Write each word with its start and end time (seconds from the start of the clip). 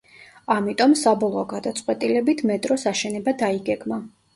ამიტომ, 0.55 0.95
საბოლოო 1.01 1.45
გადაწყვეტილებით, 1.53 2.45
მეტროს 2.55 2.91
აშენება 2.97 3.41
დაიგეგმა. 3.49 4.07